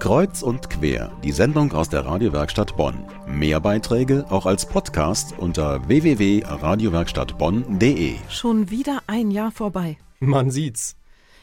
[0.00, 3.04] Kreuz und quer, die Sendung aus der Radiowerkstatt Bonn.
[3.26, 8.16] Mehr Beiträge auch als Podcast unter www.radiowerkstattbonn.de.
[8.30, 9.98] Schon wieder ein Jahr vorbei.
[10.18, 10.96] Man sieht's.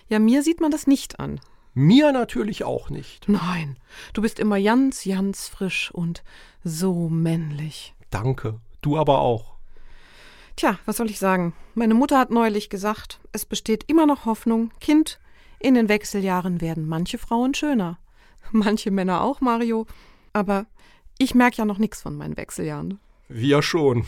[0.09, 1.39] Ja, mir sieht man das nicht an.
[1.75, 3.29] Mir natürlich auch nicht.
[3.29, 3.77] Nein,
[4.13, 6.23] du bist immer ganz, ganz frisch und
[6.63, 7.93] so männlich.
[8.09, 8.59] Danke.
[8.81, 9.53] Du aber auch.
[10.55, 11.53] Tja, was soll ich sagen?
[11.75, 14.71] Meine Mutter hat neulich gesagt, es besteht immer noch Hoffnung.
[14.79, 15.19] Kind,
[15.59, 17.99] in den Wechseljahren werden manche Frauen schöner.
[18.51, 19.85] Manche Männer auch, Mario.
[20.33, 20.65] Aber
[21.17, 22.99] ich merke ja noch nichts von meinen Wechseljahren.
[23.27, 24.05] Wir schon.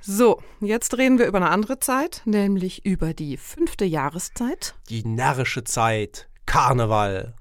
[0.00, 4.74] So, jetzt reden wir über eine andere Zeit, nämlich über die fünfte Jahreszeit.
[4.88, 6.28] Die närrische Zeit.
[6.46, 7.34] Karneval.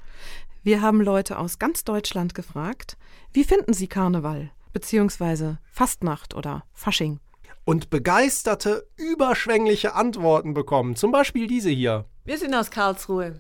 [0.64, 2.98] Wir haben Leute aus ganz Deutschland gefragt,
[3.32, 7.20] wie finden sie Karneval, beziehungsweise Fastnacht oder Fasching?
[7.64, 10.96] Und begeisterte, überschwängliche Antworten bekommen.
[10.96, 12.06] Zum Beispiel diese hier.
[12.26, 13.40] Wir sind aus Karlsruhe.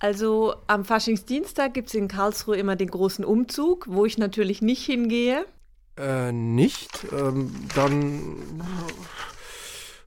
[0.00, 4.84] Also am Faschingsdienstag gibt es in Karlsruhe immer den großen Umzug, wo ich natürlich nicht
[4.84, 5.44] hingehe.
[5.96, 7.06] Äh, nicht?
[7.12, 8.62] Ähm, dann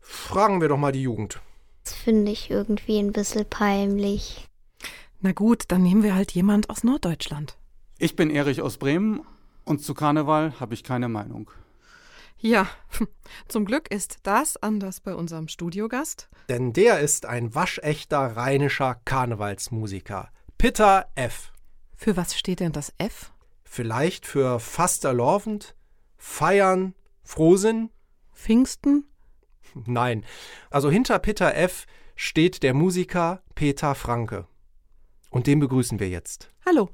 [0.02, 1.42] fragen wir doch mal die Jugend.
[1.84, 4.48] Das finde ich irgendwie ein bisschen peinlich.
[5.20, 7.58] Na gut, dann nehmen wir halt jemand aus Norddeutschland.
[7.98, 9.22] Ich bin Erich aus Bremen
[9.66, 11.52] und zu Karneval habe ich keine Meinung.
[12.44, 12.68] Ja,
[13.48, 16.28] zum Glück ist das anders bei unserem Studiogast.
[16.50, 20.30] Denn der ist ein waschechter rheinischer Karnevalsmusiker.
[20.58, 21.52] Pitter F.
[21.96, 23.32] Für was steht denn das F?
[23.64, 25.76] Vielleicht für Fasterlovend,
[26.18, 27.92] Feiern, Frohsinn?
[28.34, 29.06] Pfingsten?
[29.76, 30.26] Nein.
[30.72, 34.48] Also hinter Pitter F steht der Musiker Peter Franke.
[35.30, 36.50] Und den begrüßen wir jetzt.
[36.66, 36.90] Hallo.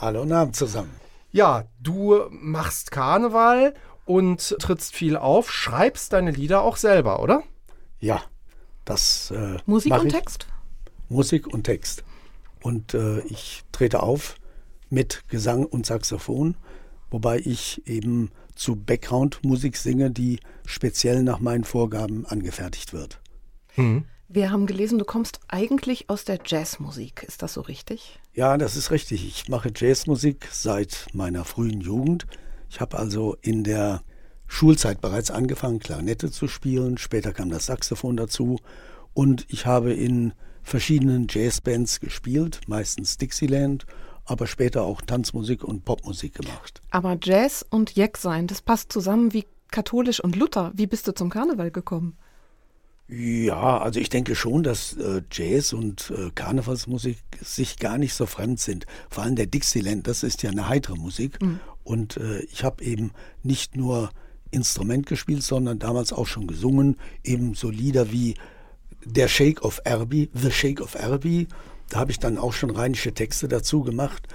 [0.00, 0.94] Hallo und Abend zusammen.
[1.32, 7.42] Ja, du machst Karneval und trittst viel auf, schreibst deine Lieder auch selber, oder?
[8.00, 8.22] Ja,
[8.84, 9.30] das.
[9.30, 10.12] Äh, Musik und ich.
[10.12, 10.46] Text?
[11.08, 12.04] Musik und Text.
[12.62, 14.36] Und äh, ich trete auf
[14.90, 16.56] mit Gesang und Saxophon,
[17.10, 23.20] wobei ich eben zu Background-Musik singe, die speziell nach meinen Vorgaben angefertigt wird.
[24.28, 27.24] Wir haben gelesen, du kommst eigentlich aus der Jazzmusik.
[27.24, 28.20] Ist das so richtig?
[28.32, 29.26] Ja, das ist richtig.
[29.26, 32.26] Ich mache Jazzmusik seit meiner frühen Jugend.
[32.68, 34.02] Ich habe also in der
[34.46, 36.98] Schulzeit bereits angefangen, Klarinette zu spielen.
[36.98, 38.58] Später kam das Saxophon dazu.
[39.14, 40.32] Und ich habe in
[40.62, 43.86] verschiedenen Jazzbands gespielt, meistens Dixieland,
[44.24, 46.82] aber später auch Tanzmusik und Popmusik gemacht.
[46.90, 50.72] Aber Jazz und Jack sein, das passt zusammen wie katholisch und Luther.
[50.74, 52.16] Wie bist du zum Karneval gekommen?
[53.06, 58.24] Ja, also ich denke schon, dass äh, Jazz und äh, Karnevalsmusik sich gar nicht so
[58.24, 58.86] fremd sind.
[59.10, 61.38] Vor allem der Dixieland, das ist ja eine heitere Musik.
[61.84, 63.12] Und äh, ich habe eben
[63.42, 64.10] nicht nur
[64.50, 66.96] Instrument gespielt, sondern damals auch schon gesungen.
[67.22, 68.34] Eben so Lieder wie
[69.04, 71.48] Der Shake of Erby, The Shake of Erby.
[71.90, 74.26] Da habe ich dann auch schon rheinische Texte dazu gemacht.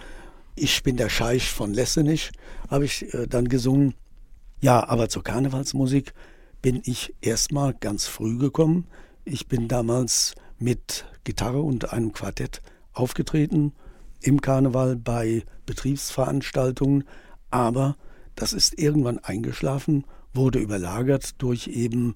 [0.56, 2.32] Ich bin der Scheich von Lessenich,
[2.70, 3.96] habe ich äh, dann gesungen.
[4.62, 6.14] Ja, aber zur Karnevalsmusik
[6.62, 8.86] bin ich erstmal ganz früh gekommen.
[9.24, 12.62] Ich bin damals mit Gitarre und einem Quartett
[12.94, 13.74] aufgetreten
[14.22, 17.06] im Karneval bei Betriebsveranstaltungen,
[17.52, 17.96] aber
[18.36, 22.16] das ist irgendwann eingeschlafen, wurde überlagert durch eben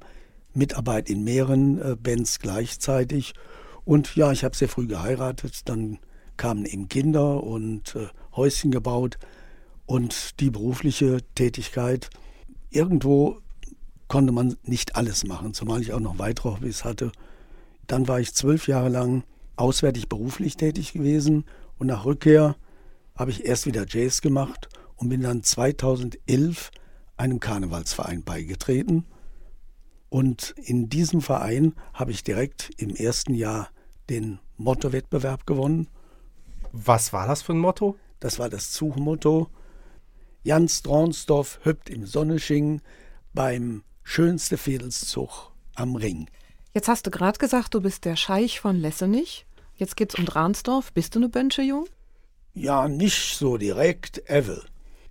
[0.54, 3.34] Mitarbeit in mehreren äh, Bands gleichzeitig.
[3.86, 6.00] Und ja, ich habe sehr früh geheiratet, dann
[6.38, 9.18] kamen eben Kinder und äh, Häuschen gebaut
[9.86, 12.10] und die berufliche Tätigkeit.
[12.70, 13.40] Irgendwo
[14.08, 17.12] konnte man nicht alles machen, zumal ich auch noch weitere Hobbys hatte.
[17.88, 19.24] Dann war ich zwölf Jahre lang
[19.56, 21.46] auswärtig beruflich tätig gewesen
[21.78, 22.56] und nach Rückkehr
[23.16, 26.72] habe ich erst wieder Jazz gemacht und bin dann 2011
[27.18, 29.06] einem Karnevalsverein beigetreten.
[30.10, 33.70] Und in diesem Verein habe ich direkt im ersten Jahr
[34.10, 35.88] den Motto-Wettbewerb gewonnen.
[36.72, 37.98] Was war das für ein Motto?
[38.20, 39.50] Das war das Zugmotto.
[40.44, 42.82] Jans Dronsdorf hüpft im Sonnesching
[43.34, 46.30] beim schönste Fädelszug am Ring.
[46.74, 49.46] Jetzt hast du gerade gesagt, du bist der Scheich von Lessenich.
[49.76, 50.92] Jetzt geht's um Dransdorf.
[50.94, 51.86] Bist du eine Bönsche Jung?
[52.54, 54.64] Ja, nicht so direkt, Evel.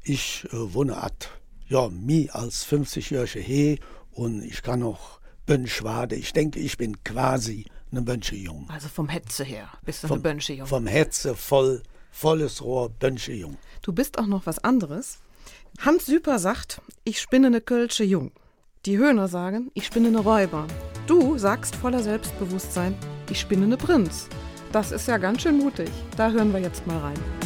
[0.03, 1.31] Ich äh, wohne at,
[1.69, 3.79] ja, mi als 50-jährige He
[4.11, 6.17] und ich kann auch Bönschwade.
[6.17, 8.67] Ich denke, ich bin quasi eine Bönsche Jung.
[8.69, 10.67] Also vom Hetze her bist du eine Bönsche Jung.
[10.67, 13.57] Vom Hetze voll, volles Rohr Bönsche Jung.
[13.83, 15.19] Du bist auch noch was anderes.
[15.79, 18.33] Hans Süper sagt, ich spinne eine Kölsche Jung.
[18.87, 20.67] Die Höhner sagen, ich spinne eine Räuber.
[21.07, 22.97] Du sagst voller Selbstbewusstsein,
[23.31, 24.29] ich spinne eine Prinz.
[24.73, 25.91] Das ist ja ganz schön mutig.
[26.17, 27.42] Da hören wir jetzt mal rein.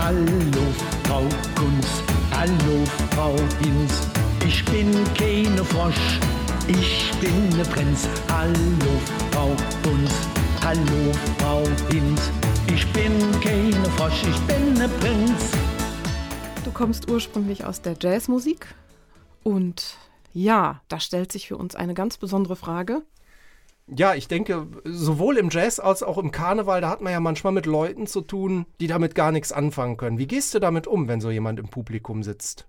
[0.00, 0.64] Hallo
[1.04, 1.24] Frau
[1.54, 2.02] Kunz,
[2.32, 4.08] hallo Frau Hinz.
[4.46, 6.18] Ich bin keine Frosch,
[6.66, 8.08] ich bin ne Prinz.
[8.32, 8.92] Hallo
[9.30, 10.10] Frau Kunz,
[10.64, 12.30] hallo Frau Hinz.
[12.74, 14.88] Ich bin keine Frosch, ich bin ne
[16.80, 18.74] kommst ursprünglich aus der Jazzmusik
[19.42, 19.98] und
[20.32, 23.02] ja, da stellt sich für uns eine ganz besondere Frage.
[23.96, 27.52] Ja, ich denke, sowohl im Jazz als auch im Karneval, da hat man ja manchmal
[27.52, 30.18] mit Leuten zu tun, die damit gar nichts anfangen können.
[30.18, 32.68] Wie gehst du damit um, wenn so jemand im Publikum sitzt?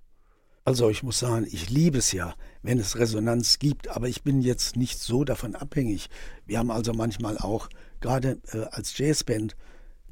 [0.64, 4.42] Also ich muss sagen, ich liebe es ja, wenn es Resonanz gibt, aber ich bin
[4.42, 6.10] jetzt nicht so davon abhängig.
[6.46, 7.68] Wir haben also manchmal auch
[8.00, 9.56] gerade äh, als Jazzband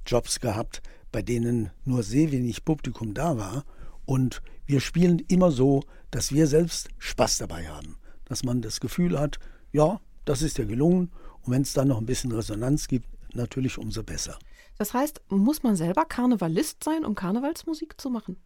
[0.05, 0.81] Jobs gehabt,
[1.11, 3.63] bei denen nur sehr wenig Publikum da war
[4.05, 5.81] und wir spielen immer so,
[6.11, 9.39] dass wir selbst Spaß dabei haben, dass man das Gefühl hat,
[9.71, 11.11] ja, das ist ja gelungen
[11.41, 14.37] und wenn es dann noch ein bisschen Resonanz gibt, natürlich umso besser.
[14.77, 18.37] Das heißt, muss man selber Karnevalist sein, um Karnevalsmusik zu machen?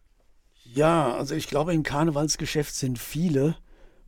[0.64, 3.56] Ja, also ich glaube, im Karnevalsgeschäft sind viele,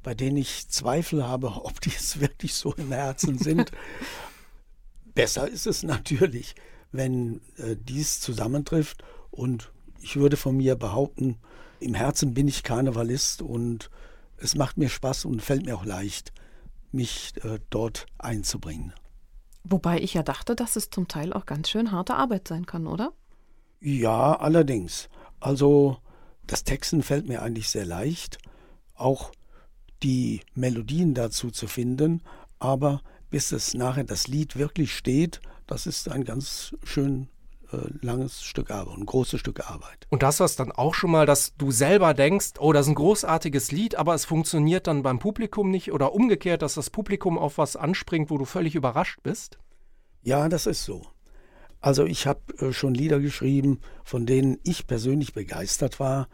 [0.02, 3.70] bei denen ich Zweifel habe, ob die es wirklich so im Herzen sind.
[5.14, 6.55] Besser ist es natürlich,
[6.93, 9.05] wenn äh, dies zusammentrifft.
[9.31, 9.70] Und
[10.00, 11.37] ich würde von mir behaupten,
[11.81, 13.90] im Herzen bin ich Karnevalist und
[14.38, 16.32] es macht mir Spaß und fällt mir auch leicht,
[16.97, 18.93] mich äh, dort einzubringen.
[19.63, 22.87] Wobei ich ja dachte, dass es zum Teil auch ganz schön harte Arbeit sein kann,
[22.87, 23.13] oder?
[23.81, 25.09] Ja, allerdings.
[25.41, 25.99] Also
[26.47, 28.39] das Texten fällt mir eigentlich sehr leicht,
[28.95, 29.33] auch
[30.03, 32.23] die Melodien dazu zu finden,
[32.59, 37.29] aber bis es nachher das Lied wirklich steht, das ist ein ganz schön
[38.01, 40.07] langes Stück Arbeit, ein großes Stück Arbeit.
[40.09, 42.97] Und das was dann auch schon mal, dass du selber denkst, oh, das ist ein
[42.97, 47.59] großartiges Lied, aber es funktioniert dann beim Publikum nicht oder umgekehrt, dass das Publikum auf
[47.59, 49.59] was anspringt, wo du völlig überrascht bist?
[50.23, 51.03] Ja, das ist so.
[51.81, 56.29] Also ich habe äh, schon Lieder geschrieben, von denen ich persönlich begeistert war.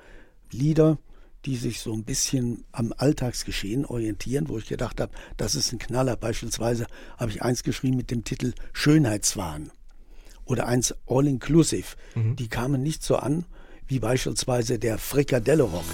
[0.50, 0.98] Lieder,
[1.44, 5.78] die sich so ein bisschen am Alltagsgeschehen orientieren, wo ich gedacht habe, das ist ein
[5.78, 6.16] Knaller.
[6.16, 6.86] Beispielsweise
[7.18, 9.72] habe ich eins geschrieben mit dem Titel Schönheitswahn
[10.52, 11.96] oder eins All Inclusive.
[12.14, 12.36] Mhm.
[12.36, 13.44] Die kamen nicht so an
[13.88, 15.84] wie beispielsweise der Frikadelle-Rock.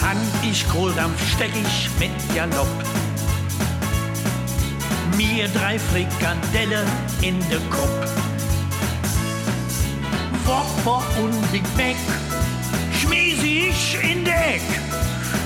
[0.00, 2.66] Hand ich Kohldampf, steck ich mit Galopp.
[5.16, 6.84] Mir drei Frikadelle
[7.22, 8.12] in de Kopf.
[10.44, 11.96] Wopper und Big Mac
[13.00, 14.62] schmiss ich in Deck.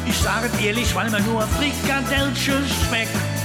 [0.06, 3.39] Ich sage ehrlich, weil mir nur Frikadellchen schmeckt.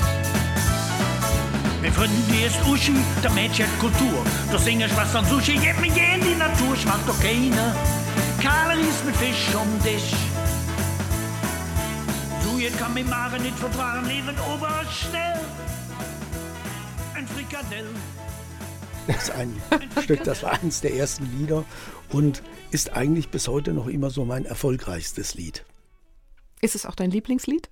[1.86, 4.26] Wir finden die ist Uschi, der Mädchen Kultur.
[4.52, 7.76] Du singst was an Sushi, gib mir in die Natur, ich mag doch keine
[8.42, 10.16] Kalories mit Fisch um dich.
[12.44, 15.40] Du, jetzt kann mir Mare nicht vertragen, leben oberschnell.
[17.14, 17.86] Ein Frikadell.
[19.06, 19.62] Das ist ein
[20.02, 21.66] Stück, das war eines der ersten Lieder
[22.10, 22.42] und
[22.72, 25.64] ist eigentlich bis heute noch immer so mein erfolgreichstes Lied.
[26.62, 27.70] Ist es auch dein Lieblingslied?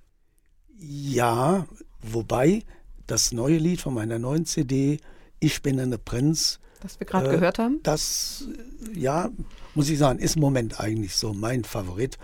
[0.78, 1.66] Ja,
[2.00, 2.62] wobei
[3.06, 4.98] das neue Lied von meiner neuen CD,
[5.40, 8.46] Ich bin eine Prinz, das wir gerade äh, gehört haben, das,
[8.94, 9.30] ja,
[9.74, 12.18] muss ich sagen, ist im Moment eigentlich so mein Favorit,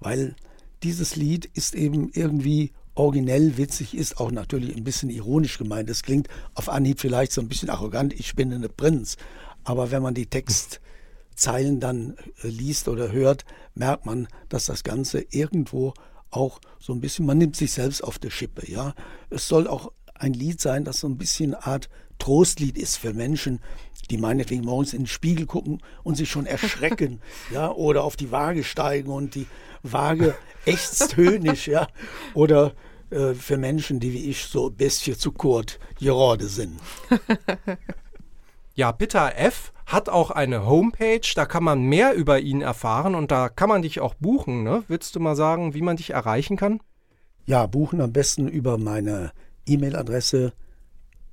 [0.00, 0.34] weil
[0.82, 5.90] dieses Lied ist eben irgendwie originell, witzig, ist auch natürlich ein bisschen ironisch gemeint.
[5.90, 9.16] Es klingt auf Anhieb vielleicht so ein bisschen arrogant, ich bin eine Prinz.
[9.64, 13.44] Aber wenn man die Textzeilen dann äh, liest oder hört,
[13.74, 15.94] merkt man, dass das Ganze irgendwo
[16.30, 18.94] auch so ein bisschen, man nimmt sich selbst auf die Schippe, ja.
[19.30, 19.92] Es soll auch
[20.24, 21.88] ein Lied sein, das so ein bisschen eine Art
[22.18, 23.60] Trostlied ist für Menschen,
[24.10, 27.20] die meinetwegen morgens in den Spiegel gucken und sich schon erschrecken,
[27.52, 29.46] ja, oder auf die Waage steigen und die
[29.82, 31.88] Waage ächzt höhnisch, ja,
[32.34, 32.72] oder
[33.10, 36.80] äh, für Menschen, die wie ich so ein bisschen zu kurz gerade sind.
[38.76, 39.72] Ja, Peter F.
[39.86, 43.82] hat auch eine Homepage, da kann man mehr über ihn erfahren und da kann man
[43.82, 44.64] dich auch buchen.
[44.64, 44.82] Ne?
[44.88, 46.80] Willst du mal sagen, wie man dich erreichen kann?
[47.46, 49.30] Ja, buchen am besten über meine
[49.66, 50.52] E-Mail-Adresse